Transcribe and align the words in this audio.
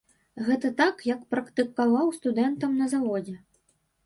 Гэта 0.45 0.71
так, 0.79 1.03
як 1.11 1.21
практыкаваў 1.33 2.09
студэнтам 2.17 2.71
на 2.81 2.89
заводзе. 2.97 3.37